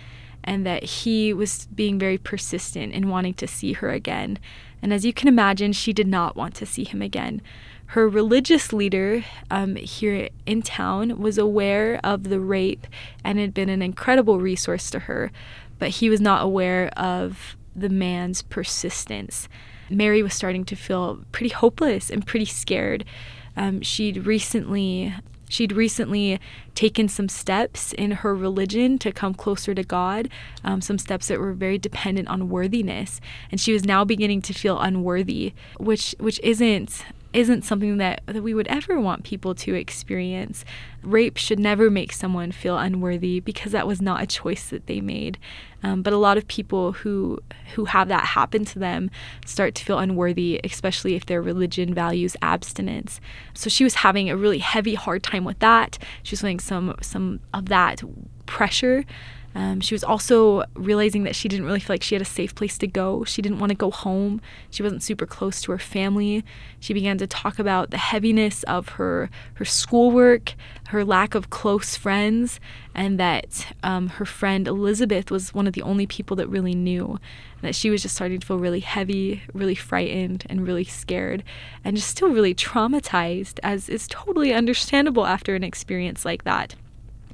[0.45, 4.39] and that he was being very persistent in wanting to see her again.
[4.83, 7.41] And as you can imagine, she did not want to see him again.
[7.87, 12.87] Her religious leader um, here in town was aware of the rape
[13.25, 15.33] and had been an incredible resource to her,
[15.79, 19.49] but he was not aware of the man's persistence.
[19.91, 23.05] Mary was starting to feel pretty hopeless and pretty scared.
[23.57, 25.15] Um, she'd recently
[25.55, 26.41] She'd recently
[26.75, 30.29] taken some steps in her religion to come closer to God,
[30.65, 33.21] um, some steps that were very dependent on worthiness,
[33.53, 38.43] and she was now beginning to feel unworthy, which which isn't isn't something that, that
[38.43, 40.65] we would ever want people to experience.
[41.03, 45.01] Rape should never make someone feel unworthy because that was not a choice that they
[45.01, 45.39] made.
[45.85, 47.39] Um, but a lot of people who
[47.75, 49.11] who have that happen to them
[49.45, 53.21] start to feel unworthy, especially if their religion values abstinence.
[53.53, 55.99] So she was having a really heavy, hard time with that.
[56.23, 58.03] She was feeling some some of that
[58.47, 59.05] pressure
[59.55, 62.55] um, she was also realizing that she didn't really feel like she had a safe
[62.55, 63.25] place to go.
[63.25, 64.41] She didn't want to go home.
[64.71, 66.45] She wasn't super close to her family.
[66.81, 70.55] She began to talk about the heaviness of her her schoolwork,
[70.89, 72.59] her lack of close friends,
[72.95, 77.19] and that um, her friend Elizabeth was one of the only people that really knew.
[77.63, 81.43] that she was just starting to feel really heavy, really frightened, and really scared,
[81.83, 86.75] and just still really traumatized, as is totally understandable after an experience like that.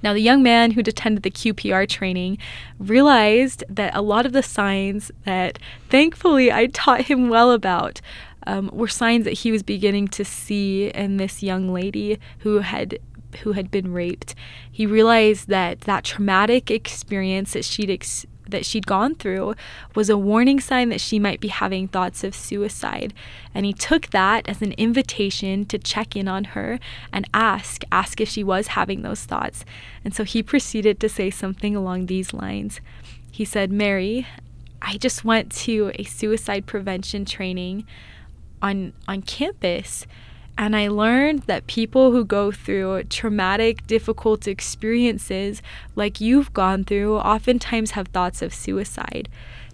[0.03, 2.39] Now, the young man who'd attended the QPR training
[2.79, 5.59] realized that a lot of the signs that
[5.89, 8.01] thankfully I taught him well about
[8.47, 12.99] um, were signs that he was beginning to see in this young lady who had
[13.43, 14.35] who had been raped.
[14.71, 19.55] He realized that that traumatic experience that she'd ex- that she'd gone through
[19.95, 23.15] was a warning sign that she might be having thoughts of suicide.
[23.55, 26.79] And he took that as an invitation to check in on her
[27.13, 29.65] and ask, ask if she was having those thoughts.
[30.05, 32.81] And so he proceeded to say something along these lines.
[33.31, 34.27] He said, Mary,
[34.83, 37.87] I just went to a suicide prevention training
[38.63, 40.07] on on campus
[40.61, 45.63] and I learned that people who go through traumatic, difficult experiences
[45.97, 49.31] like you've gone through oftentimes have thoughts of suicide.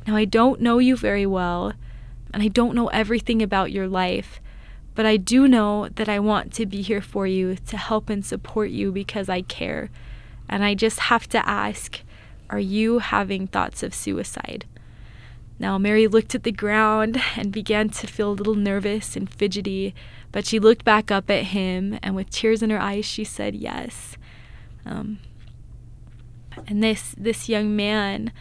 [0.06, 1.72] Now, I don't know you very well,
[2.32, 4.40] and I don't know everything about your life,
[4.94, 8.24] but I do know that I want to be here for you to help and
[8.24, 9.90] support you because I care.
[10.48, 12.00] And I just have to ask
[12.48, 14.66] are you having thoughts of suicide?
[15.58, 19.94] Now, Mary looked at the ground and began to feel a little nervous and fidgety,
[20.30, 23.54] but she looked back up at him and with tears in her eyes, she said
[23.54, 24.16] yes.
[24.84, 25.18] Um,
[26.66, 28.32] and this, this young man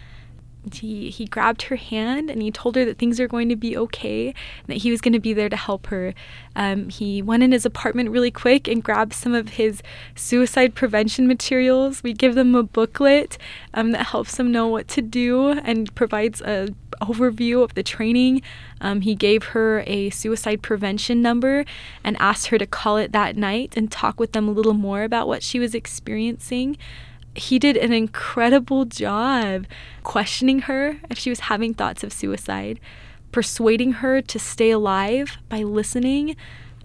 [0.73, 3.77] he he grabbed her hand and he told her that things are going to be
[3.77, 6.13] okay and that he was going to be there to help her.
[6.55, 9.81] Um, he went in his apartment really quick and grabbed some of his
[10.15, 12.03] suicide prevention materials.
[12.03, 13.37] We give them a booklet
[13.73, 16.69] um, that helps them know what to do and provides a
[17.01, 18.41] overview of the training.
[18.81, 21.65] Um, he gave her a suicide prevention number
[22.03, 25.03] and asked her to call it that night and talk with them a little more
[25.03, 26.77] about what she was experiencing
[27.35, 29.65] he did an incredible job
[30.03, 32.79] questioning her if she was having thoughts of suicide,
[33.31, 36.35] persuading her to stay alive by listening,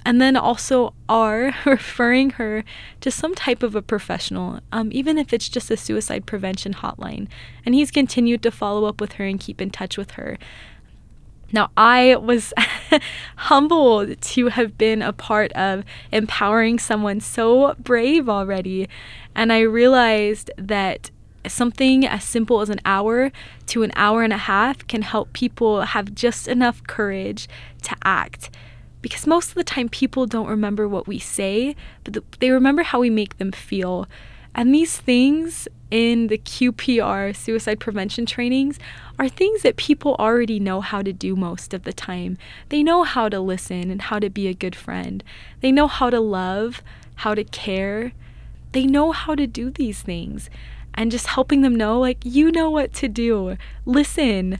[0.04, 2.64] and then also R, referring her
[3.00, 7.28] to some type of a professional, um, even if it's just a suicide prevention hotline.
[7.64, 10.38] And he's continued to follow up with her and keep in touch with her.
[11.52, 12.52] Now, I was
[13.36, 18.88] humbled to have been a part of empowering someone so brave already.
[19.40, 21.10] And I realized that
[21.46, 23.32] something as simple as an hour
[23.68, 27.48] to an hour and a half can help people have just enough courage
[27.84, 28.50] to act.
[29.00, 31.74] Because most of the time, people don't remember what we say,
[32.04, 34.06] but they remember how we make them feel.
[34.54, 38.78] And these things in the QPR suicide prevention trainings
[39.18, 42.36] are things that people already know how to do most of the time.
[42.68, 45.24] They know how to listen and how to be a good friend.
[45.62, 46.82] They know how to love,
[47.14, 48.12] how to care.
[48.72, 50.50] They know how to do these things.
[50.94, 53.56] And just helping them know, like, you know what to do.
[53.84, 54.58] Listen.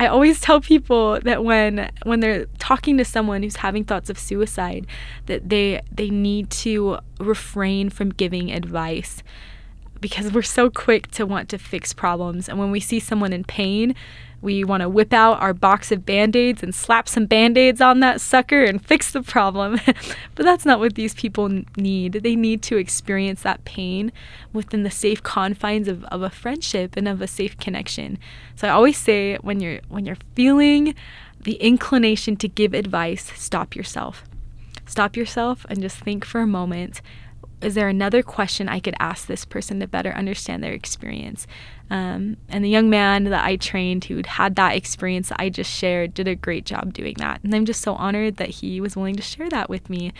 [0.00, 4.18] I always tell people that when when they're talking to someone who's having thoughts of
[4.18, 4.86] suicide,
[5.26, 9.22] that they they need to refrain from giving advice
[10.00, 12.48] because we're so quick to want to fix problems.
[12.48, 13.94] And when we see someone in pain,
[14.40, 17.80] We want to whip out our box of band aids and slap some band aids
[17.80, 19.80] on that sucker and fix the problem.
[20.34, 22.12] but that's not what these people need.
[22.12, 24.12] They need to experience that pain
[24.52, 28.18] within the safe confines of, of a friendship and of a safe connection.
[28.54, 30.94] So I always say when you're when you're feeling
[31.40, 34.24] the inclination to give advice, stop yourself.
[34.86, 37.02] Stop yourself and just think for a moment
[37.60, 41.46] is there another question I could ask this person to better understand their experience?
[41.90, 45.70] Um, and the young man that I trained who'd had that experience that I just
[45.70, 47.42] shared did a great job doing that.
[47.42, 50.12] And I'm just so honored that he was willing to share that with me.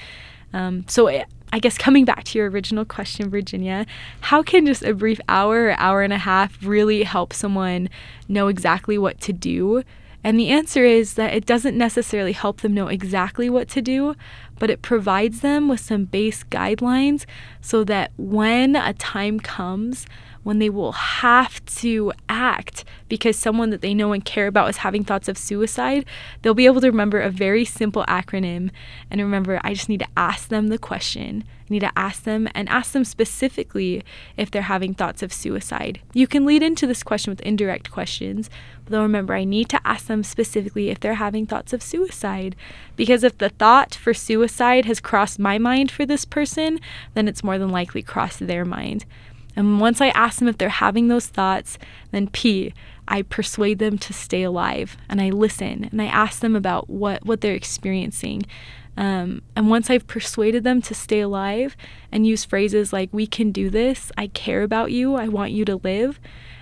[0.52, 1.08] Um, so,
[1.50, 3.86] I guess coming back to your original question, Virginia,
[4.20, 7.88] how can just a brief hour or hour and a half really help someone
[8.28, 9.82] know exactly what to do?
[10.24, 14.14] And the answer is that it doesn't necessarily help them know exactly what to do,
[14.58, 17.24] but it provides them with some base guidelines
[17.60, 20.06] so that when a time comes
[20.42, 24.78] when they will have to act because someone that they know and care about is
[24.78, 26.04] having thoughts of suicide,
[26.42, 28.70] they'll be able to remember a very simple acronym
[29.10, 31.44] and remember, I just need to ask them the question.
[31.70, 34.02] I need to ask them and ask them specifically
[34.38, 36.00] if they're having thoughts of suicide.
[36.14, 38.48] You can lead into this question with indirect questions,
[38.84, 42.56] but they'll remember, I need to ask them specifically if they're having thoughts of suicide.
[42.96, 46.80] Because if the thought for suicide has crossed my mind for this person,
[47.12, 49.04] then it's more than likely crossed their mind.
[49.58, 51.78] And once I ask them if they're having those thoughts,
[52.12, 52.72] then P,
[53.08, 57.26] I persuade them to stay alive and I listen and I ask them about what,
[57.26, 58.44] what they're experiencing.
[58.96, 61.76] Um, and once I've persuaded them to stay alive
[62.12, 65.64] and use phrases like, we can do this, I care about you, I want you
[65.64, 66.20] to live,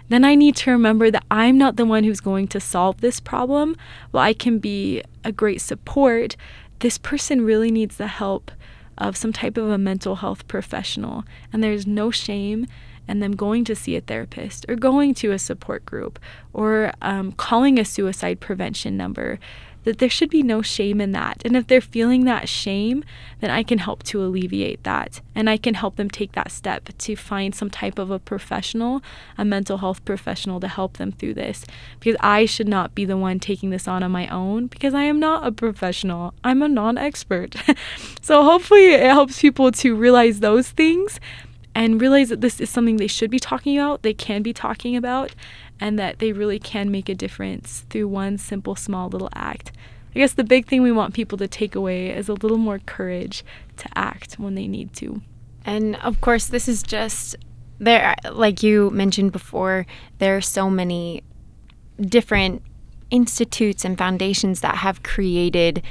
[0.09, 3.20] then I need to remember that I'm not the one who's going to solve this
[3.20, 3.76] problem.
[4.11, 6.34] While I can be a great support,
[6.78, 8.51] this person really needs the help
[8.97, 11.24] of some type of a mental health professional.
[11.53, 12.66] And there's no shame
[13.09, 16.18] in them going to see a therapist or going to a support group
[16.52, 19.38] or um, calling a suicide prevention number
[19.86, 21.40] that there should be no shame in that.
[21.44, 23.04] And if they're feeling that shame,
[23.38, 25.20] then I can help to alleviate that.
[25.32, 29.00] And I can help them take that step to find some type of a professional,
[29.38, 31.64] a mental health professional to help them through this.
[32.00, 35.04] Because I should not be the one taking this on on my own because I
[35.04, 36.34] am not a professional.
[36.42, 37.54] I'm a non expert.
[38.20, 41.20] so hopefully it helps people to realize those things
[41.77, 44.97] and realize that this is something they should be talking about, they can be talking
[44.97, 45.35] about,
[45.79, 49.72] and that they really can make a difference through one simple, small little act.
[50.14, 52.79] I guess the big thing we want people to take away is a little more
[52.79, 53.45] courage
[53.77, 55.20] to act when they need to.
[55.66, 57.37] And of course, this is just
[57.79, 59.85] there, like you mentioned before,
[60.16, 61.22] there are so many
[62.01, 62.62] different
[63.11, 65.83] institutes and foundations that have created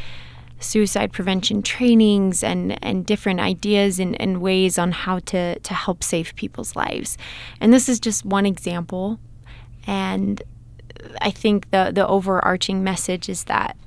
[0.66, 6.04] suicide prevention trainings and, and different ideas and, and ways on how to, to help
[6.04, 7.18] save people's lives.
[7.62, 9.20] And this is just one example
[9.88, 10.42] and
[11.22, 13.78] I think the the overarching message is that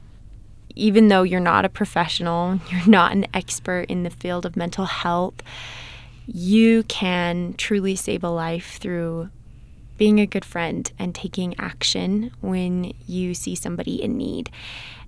[0.74, 4.86] even though you're not a professional, you're not an expert in the field of mental
[4.86, 5.42] health,
[6.26, 9.30] you can truly save a life through
[9.96, 14.48] being a good friend and taking action when you see somebody in need.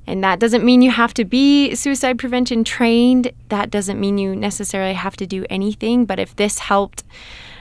[0.06, 3.30] And that doesn't mean you have to be suicide prevention trained.
[3.48, 6.04] That doesn't mean you necessarily have to do anything.
[6.04, 7.04] But if this helped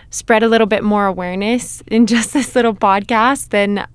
[0.10, 3.88] spread a little bit more awareness in just this little podcast, then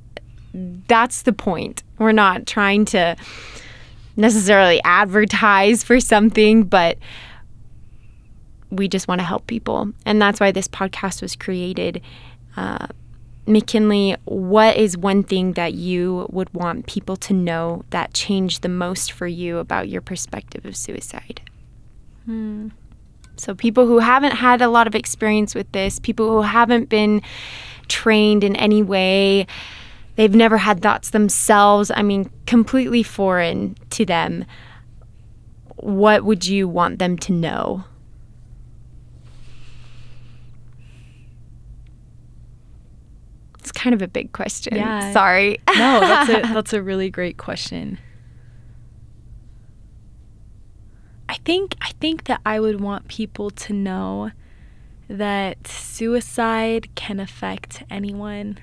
[0.88, 1.82] that's the point.
[1.99, 3.16] We're not trying to
[4.16, 6.99] necessarily advertise for something, but
[8.70, 9.92] we just want to help people.
[10.07, 12.01] And that's why this podcast was created.
[12.57, 12.86] Uh,
[13.47, 18.68] McKinley, what is one thing that you would want people to know that changed the
[18.68, 21.42] most for you about your perspective of suicide?
[22.24, 22.68] Hmm.
[23.36, 27.20] So, people who haven't had a lot of experience with this, people who haven't been
[27.88, 29.47] trained in any way,
[30.16, 34.45] they've never had thoughts themselves, I mean, completely foreign to them,
[35.76, 37.84] what would you want them to know?
[43.64, 44.76] It's kind of a big question.
[44.76, 45.10] Yeah.
[45.14, 45.58] Sorry.
[45.74, 47.98] no, that's a, that's a really great question.
[51.30, 54.32] I think I think that I would want people to know
[55.08, 58.58] that suicide can affect anyone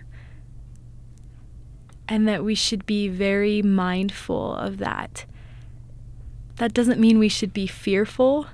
[2.08, 5.26] and that we should be very mindful of that.
[6.58, 8.46] That doesn't mean we should be fearful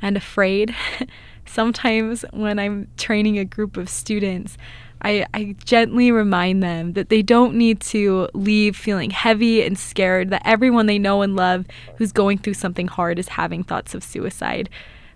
[0.00, 0.76] and afraid.
[1.52, 4.56] Sometimes when I'm training a group of students,
[5.02, 10.30] I, I gently remind them that they don't need to leave feeling heavy and scared,
[10.30, 11.66] that everyone they know and love
[11.98, 14.70] who's going through something hard is having thoughts of suicide.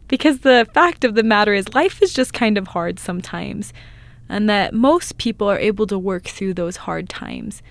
[0.09, 3.73] Because the fact of the matter is, life is just kind of hard sometimes,
[4.29, 7.63] and that most people are able to work through those hard times.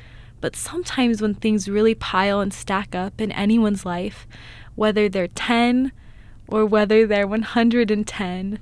[0.42, 4.26] But sometimes when things really pile and stack up in anyone's life,
[4.74, 5.92] whether they're 10
[6.48, 8.60] or whether they're 110,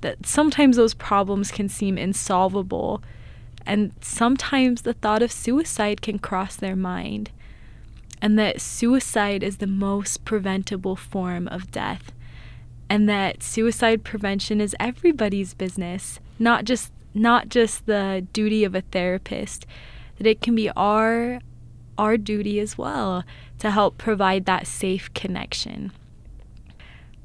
[0.00, 3.02] that sometimes those problems can seem insolvable.
[3.66, 7.30] And sometimes the thought of suicide can cross their mind.
[8.20, 12.12] And that suicide is the most preventable form of death.
[12.88, 18.80] And that suicide prevention is everybody's business, not just not just the duty of a
[18.80, 19.66] therapist,
[20.16, 21.40] that it can be our
[21.96, 23.24] our duty as well
[23.58, 25.92] to help provide that safe connection.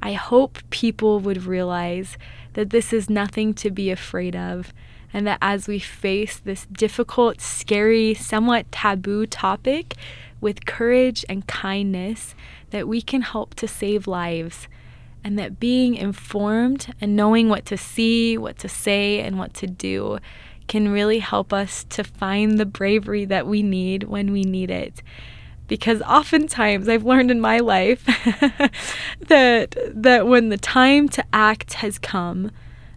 [0.06, 2.18] I hope people would realize
[2.56, 4.74] that this is nothing to be afraid of,
[5.14, 9.94] and that as we face this difficult, scary, somewhat taboo topic
[10.42, 12.36] with courage and kindness,
[12.72, 14.68] that we can help to save lives.
[15.24, 19.68] And that being informed and knowing what to see, what to say, and what to
[19.68, 20.20] do
[20.68, 25.02] can really help us to find the bravery that we need when we need it.
[25.74, 28.06] Because oftentimes I've learned in my life
[29.28, 32.52] that that when the time to act has come,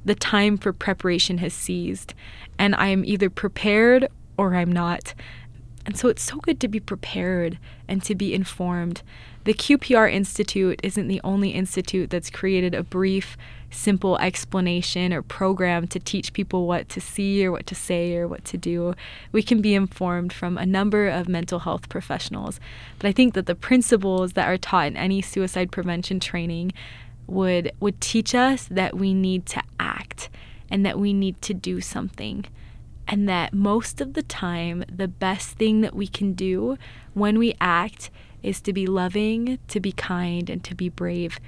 [0.04, 2.12] the time for preparation has ceased,
[2.58, 5.14] and I am either prepared or I'm not.
[5.86, 7.58] And so it's so good to be prepared
[7.88, 9.00] and to be informed.
[9.44, 13.38] The QPR Institute isn't the only institute that's created a brief,
[13.70, 18.28] simple explanation or program to teach people what to see or what to say or
[18.28, 18.94] what to do.
[19.32, 22.60] We can be informed from a number of mental health professionals.
[22.98, 26.72] But I think that the principles that are taught in any suicide prevention training
[27.26, 30.28] would would teach us that we need to act
[30.70, 32.44] and that we need to do something
[33.08, 36.76] and that most of the time, the best thing that we can do
[37.14, 38.10] when we act
[38.42, 41.38] is to be loving, to be kind, and to be brave.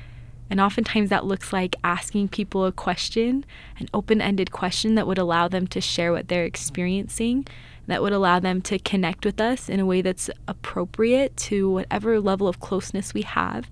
[0.51, 3.44] And oftentimes that looks like asking people a question,
[3.78, 7.46] an open ended question that would allow them to share what they're experiencing,
[7.86, 12.20] that would allow them to connect with us in a way that's appropriate to whatever
[12.20, 13.70] level of closeness we have.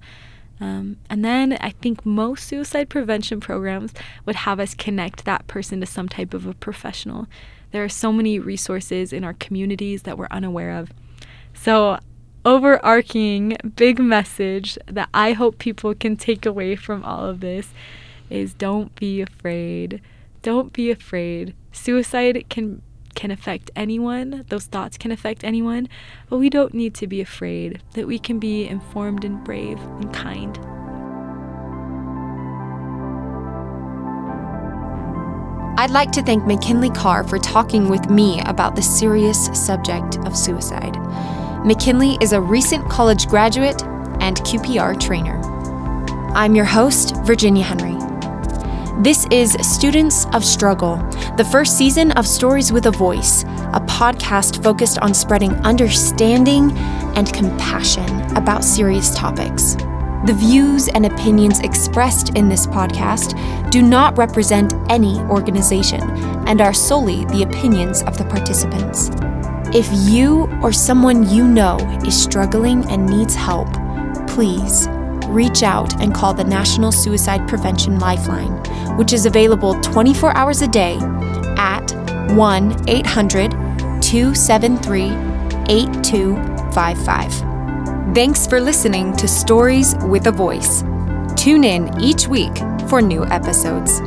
[0.59, 3.93] Um, and then I think most suicide prevention programs
[4.25, 7.27] would have us connect that person to some type of a professional.
[7.73, 10.91] There are so many resources in our communities that we're unaware of.
[11.53, 11.99] So,
[12.47, 17.75] overarching big message that I hope people can take away from all of this
[18.31, 20.01] is don't be afraid.
[20.43, 21.55] Don't be afraid.
[21.73, 22.81] Suicide can
[23.17, 24.45] can affect anyone.
[24.49, 25.89] Those thoughts can affect anyone,
[26.29, 27.83] but we don't need to be afraid.
[27.95, 30.57] That we can be informed and brave and kind.
[35.79, 40.37] I'd like to thank McKinley Carr for talking with me about the serious subject of
[40.37, 40.97] suicide.
[41.67, 43.83] McKinley is a recent college graduate
[44.21, 45.41] and QPR trainer.
[46.33, 47.97] I'm your host, Virginia Henry.
[49.03, 50.99] This is Students of Struggle,
[51.37, 56.71] the first season of Stories with a Voice, a podcast focused on spreading understanding
[57.17, 59.75] and compassion about serious topics.
[60.25, 66.01] The views and opinions expressed in this podcast do not represent any organization
[66.47, 69.11] and are solely the opinions of the participants.
[69.75, 73.69] If you or someone you know is struggling and needs help,
[74.29, 74.89] please
[75.27, 78.53] reach out and call the National Suicide Prevention Lifeline,
[78.97, 80.97] which is available 24 hours a day
[81.59, 81.91] at
[82.35, 83.51] 1 800
[84.01, 85.03] 273
[85.69, 88.15] 8255.
[88.15, 90.85] Thanks for listening to Stories with a Voice.
[91.37, 92.57] Tune in each week
[92.89, 94.01] for new episodes.